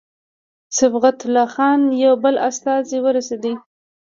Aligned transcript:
صبغت 0.79 1.19
الله 1.25 1.47
خان 1.55 1.79
یو 2.03 2.13
بل 2.23 2.35
استازی 2.49 2.97
ورسېدی. 3.01 3.53